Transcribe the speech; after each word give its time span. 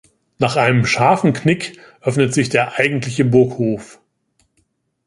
Nach 0.39 0.55
einem 0.55 0.87
scharfen 0.87 1.31
Knick 1.31 1.79
öffnet 2.01 2.33
sich 2.33 2.49
der 2.49 2.79
eigentliche 2.79 3.23
Burghof. 3.23 4.01